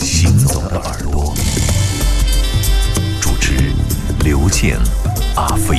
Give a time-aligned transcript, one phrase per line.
[0.00, 1.34] 行走的耳朵。
[3.20, 3.72] 主持
[4.24, 4.78] 刘健
[5.36, 5.78] 阿飞。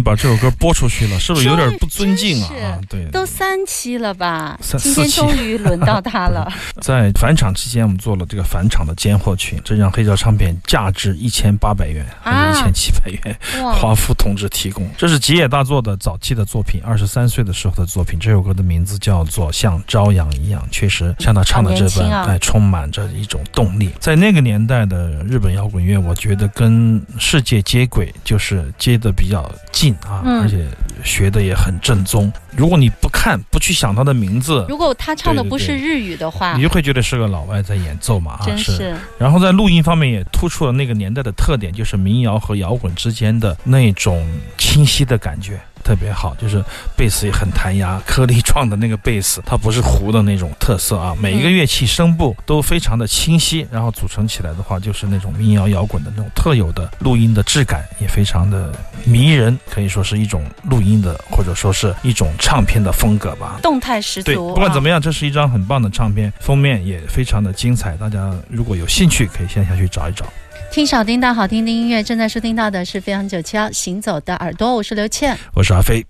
[0.00, 2.54] 把这首歌播出去了，是不是有点不尊敬啊？
[2.54, 4.58] 啊，对，都三期了吧？
[4.62, 6.50] 三今天四期终于轮到他了。
[6.80, 13.38] 在返场期间，我们做了这个返场的尖货群，这张黑胶唱片价值一千八百元啊还是一千七百元，
[13.72, 14.88] 华夫同志提供。
[14.96, 18.18] 这是吉野大作的早期的作品，二十三岁的时候的作品。
[18.18, 23.90] 这首歌的名字叫做《像朝阳一样》，确实像他唱的这般，好年轻啊哎，充满着一种动力。
[23.98, 30.66] 在那个年代的日本摇滚乐，我觉得跟世界接轨，就是接的比较近啊，嗯而且
[31.04, 32.32] 学的也很正宗。
[32.60, 44.26] 如果你不看，不去想他的名字，如果他唱的不是日语的话你，就会觉得是个老外在演奏嘛啊，真是然后在录音方面也突出了那个年代的特点，就是民谣和摇滚之间的那种
[44.58, 45.58] 清晰的感觉。
[45.82, 46.62] 特别好，就是
[46.94, 51.16] 贝斯也很弹牙，颗粒状的那个贝斯，它不是糊的那种特色啊。
[51.18, 58.70] 每一个乐器声部都非常的清晰，然后组成起来的话，就是那种民谣摇滚的那种特有的录音的质感，也非常的
[59.04, 63.60] 迷人，可以说是一种录音的，或者说是一种唱片的风格吧。
[63.62, 64.48] 动态十对，足。
[64.48, 67.96] 不管怎么，么样，这是一张很棒的唱片，封面也非常的精彩。
[67.96, 70.26] 大家如果有兴趣，可以线下去找一找。
[70.68, 75.38] 听少听到好听的音乐，正在收听到的是飞扬九七幺行走的耳朵，我是刘倩。
[75.54, 76.04] 我是阿飞。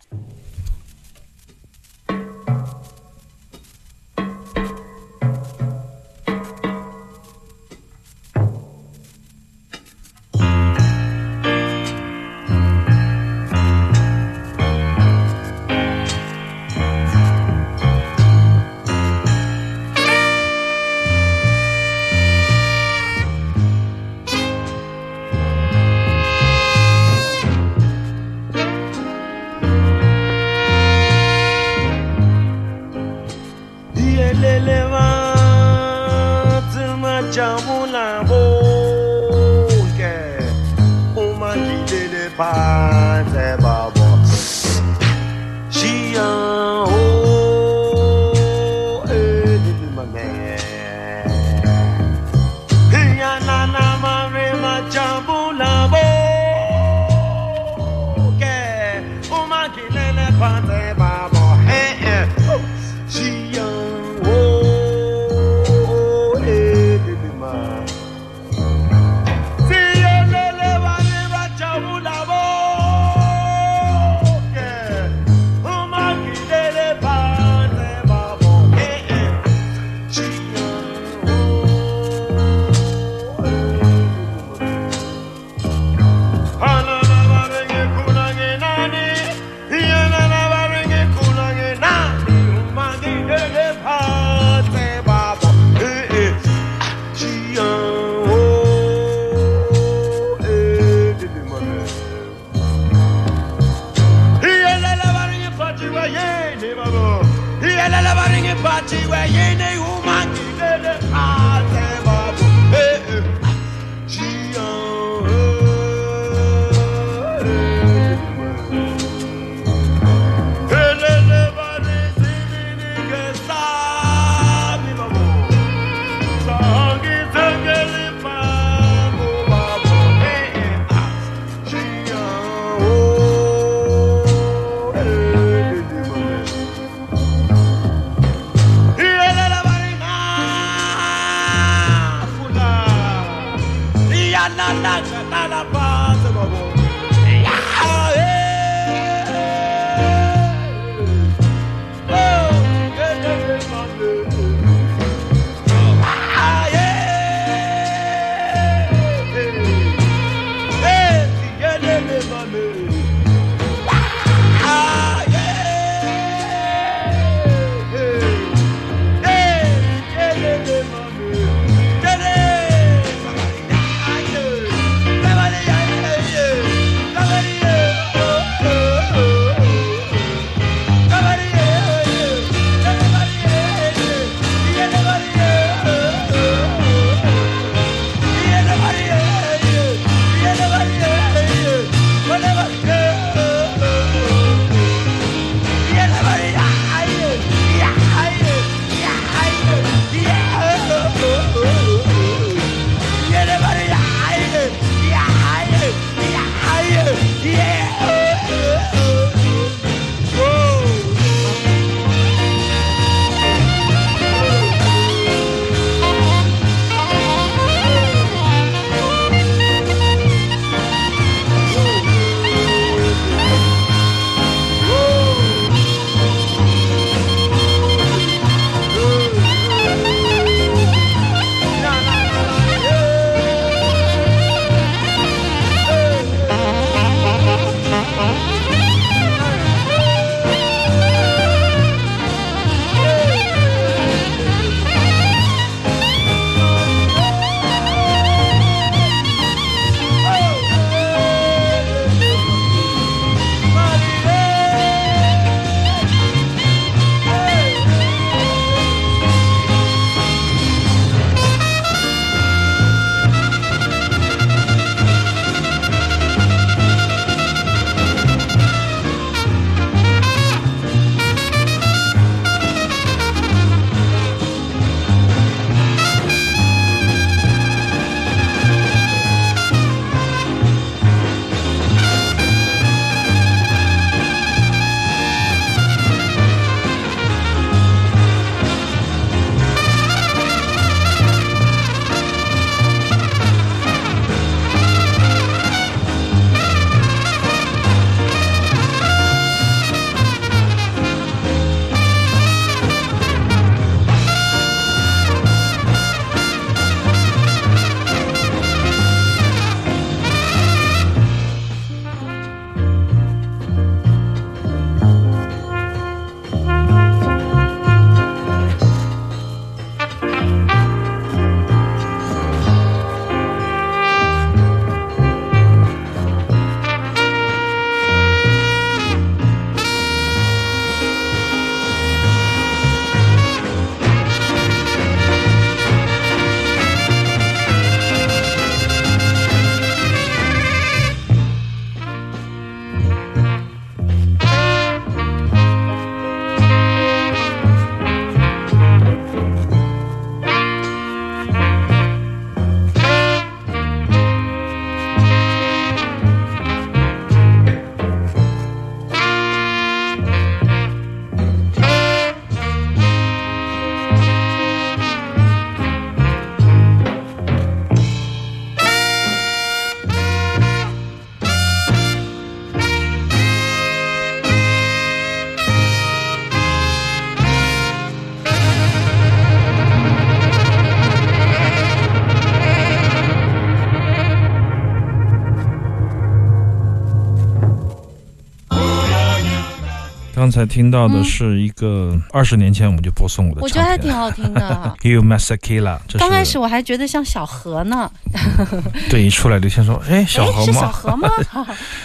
[390.35, 393.99] 刚才听到的是一个二十年前我们就播送过的我觉得还。
[394.01, 398.11] 挺好听的 You Masakila，刚开始我还觉得像小何呢，
[399.11, 401.17] 对一出来，刘谦说：“哎，小何吗是小何？
[401.17, 401.29] 吗？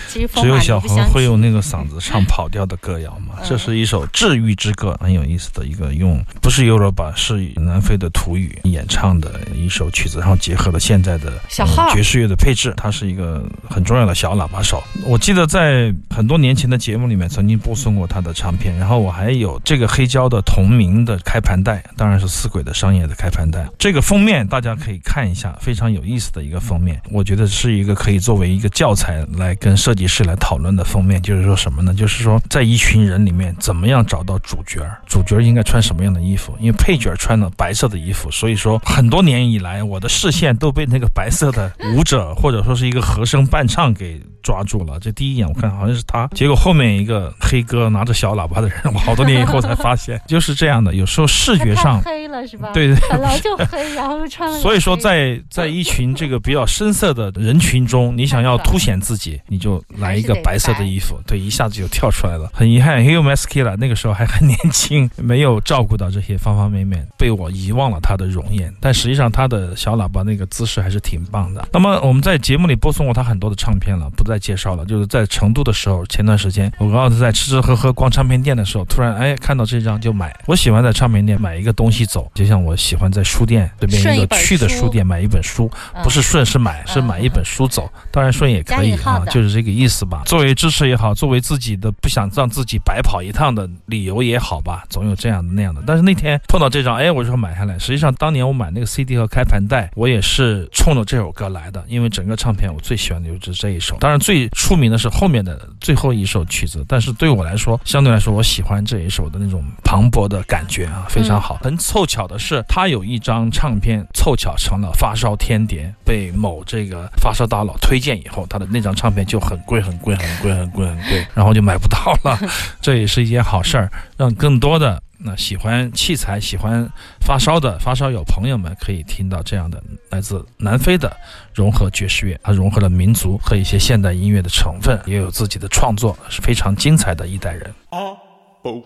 [0.10, 3.36] 其实只有小河牛不相及会用那个嗓子唱跑调的歌谣嘛？
[3.40, 14.84] 嗯这是一首治愈之歌，很有意思的一个用不是 Yoruba 是南非的土语演唱的一首曲子，然后结合了现在的小号呃爵士乐的配置，它是一个很重要的小喇叭手。
[15.06, 23.68] 我记得在很多年前的节目里面曾经播送过他他的唱片，然后我还有这个黑胶的同名的开盘带，当然是四轨的商业的开盘带。
[23.78, 31.22] 这个封面大家可以看一下，非常有意思的一个封面，我觉得是一个可以作为一个教材来跟设计师来讨论的封面。
[31.22, 31.94] 就是说什么呢？
[31.94, 36.56] 就是说在一群人里面怎么样找到主角儿，主角儿应该穿什么样的衣服？
[36.62, 45.00] 因为配角穿了白色的衣服，所以说很多年以来，我的视线都被那个白色的舞者或者说是一个和声伴唱给抓住了。
[45.00, 50.94] 这第一眼我看好像是他，结果后面一个黑哥拿着小喇叭的人，我好多年以后才发现就是这样的。
[50.94, 52.70] 有时候视觉上黑了是吧？
[52.72, 54.60] 对对本来就黑，然后又穿了。
[54.60, 62.48] 所以说在，在一群这个比较深色的人群中，你想要凸显自己，你就来一个白色的衣服，对，一下子就跳出来了。
[62.54, 68.74] 很遗憾 h u m a s k i l a 那个时候还很年轻，没有照顾到这些方方面面，被我遗忘了他的容颜。
[68.80, 71.68] 但实际上，他的小喇叭那个姿势还是挺棒的。
[71.72, 74.86] 那么我们在节目里播送过他很多的唱片了，不再介绍了。
[74.86, 80.36] 就是在成都的时候，前段时间我刚好在吃吃喝喝逛唱片店的时候，突然哎看到这张就买。
[80.46, 87.90] 我喜欢在唱片店买一个东西走，就像我喜欢在书店对面一个去的书书店买一本书，嗯不是顺是买，是买一本书走。
[88.12, 90.22] 当然顺也可以啊，就是这个意思吧。
[90.26, 95.82] 作为支持也好，作为自己的不想让自己白跑一趟的理由也好吧，总有这样的那样的。
[95.88, 97.80] 但是那天碰到这张，哎，我就说买下来。
[97.80, 103.96] 实际上当年我买那个 CD 和开盘带，我也是冲着这首歌来的，因为整个唱片我最喜欢的就是这一首。
[104.00, 111.60] 当然最出名的是后面的最后一首曲子，但是对我来说，相对来说我喜欢这一首的那种磅礴的感觉啊，非常好。
[111.62, 122.36] 很凑巧的是，他有一张唱片凑巧成了发烧天碟，被某这个发烧大佬推荐以后，他的那张唱片就很贵很贵很贵很贵很贵，然后就买不到了。
[122.82, 126.88] 这也是一件好事儿，让更多的那喜欢器材、喜欢
[127.20, 131.12] 发烧的发烧友朋友们可以听到这样的来自南非的
[131.52, 137.74] 融合爵士乐，它融合了民族和一些现代音乐的成分，也有自己的创作，是非常精彩的一代人。
[137.90, 138.16] 阿
[138.62, 138.84] 布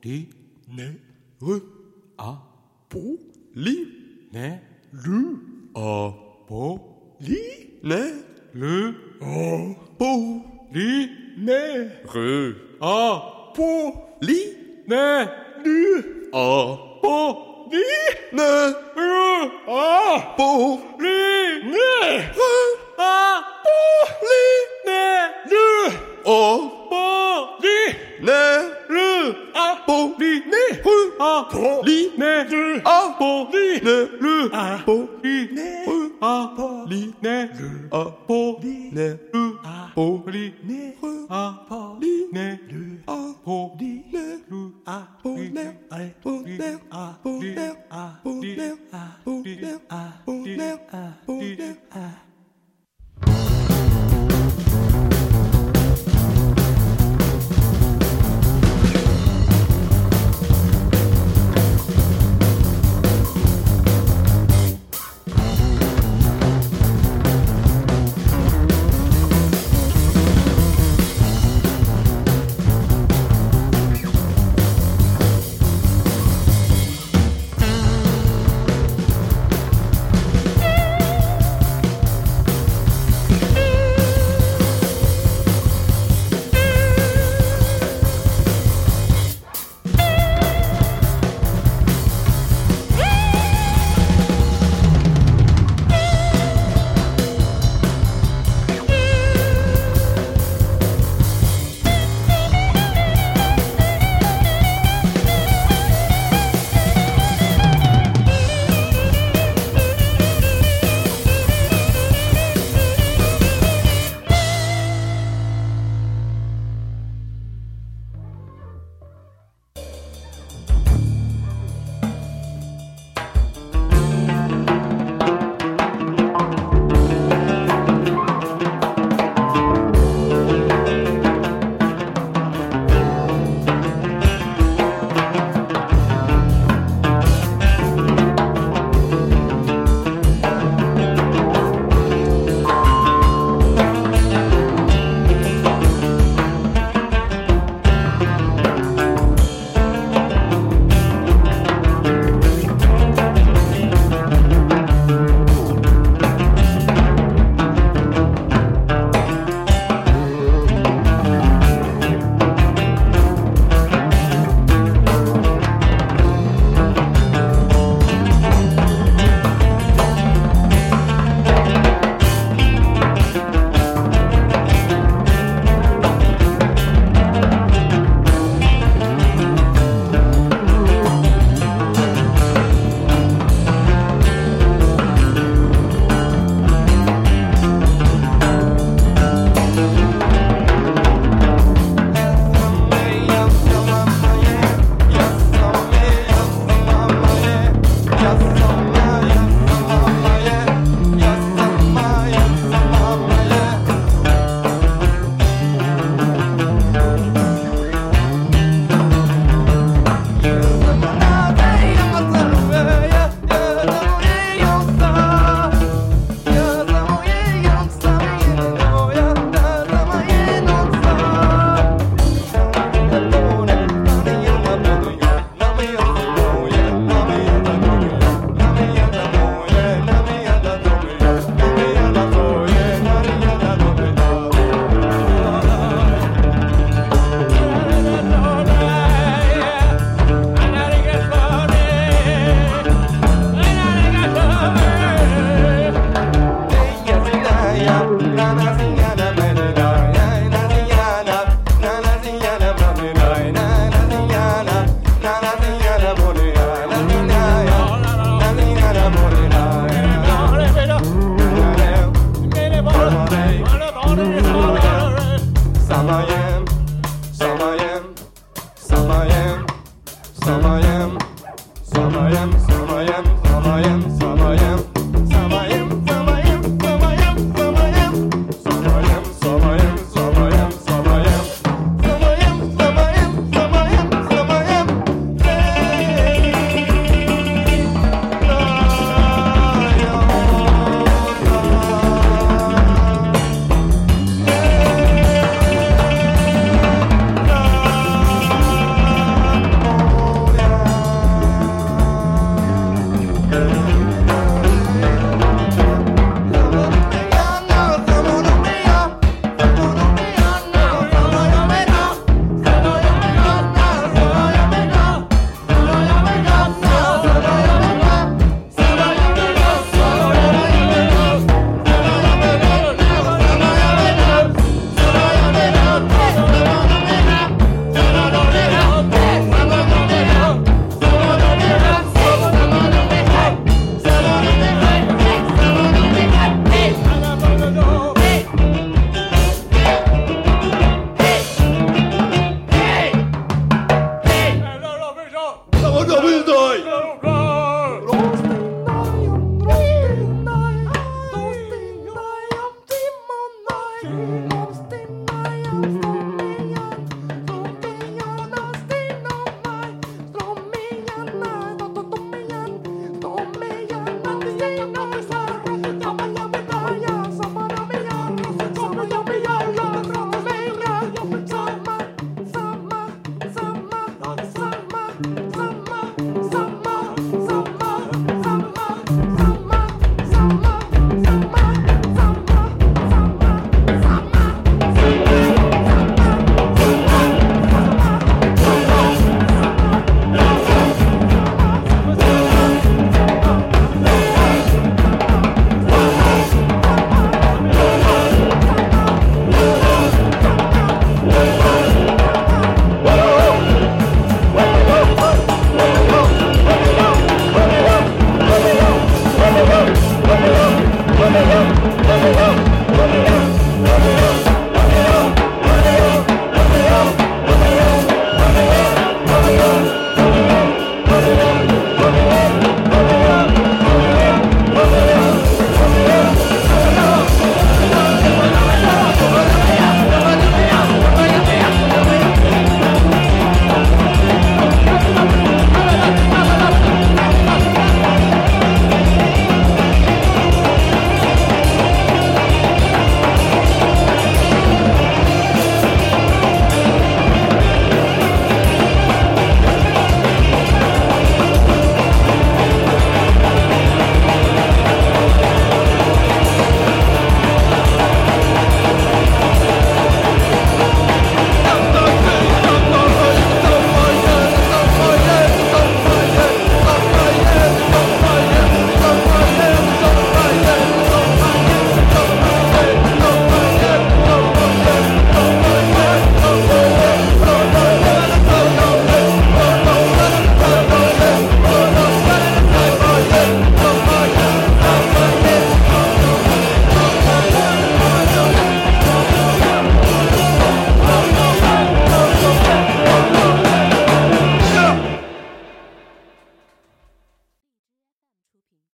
[0.00, 0.26] 里
[0.74, 0.84] 内
[1.40, 1.60] 鲁
[2.16, 2.40] 阿
[2.88, 3.18] 布
[3.52, 3.70] 里
[4.32, 4.58] 内
[4.90, 5.12] 鲁
[5.74, 6.14] 阿
[6.46, 6.80] 布
[7.18, 7.36] 里
[7.82, 7.94] 内
[8.52, 8.66] 鲁
[9.20, 10.40] 阿布
[10.72, 11.52] 里内
[12.10, 13.20] 鲁阿
[13.54, 13.62] 布
[14.22, 14.32] 里
[14.86, 14.96] 内
[32.50, 35.46] 鲁阿布里内鲁阿布里
[37.20, 40.22] 内鲁阿布里内鲁阿布
[42.00, 42.94] 里内鲁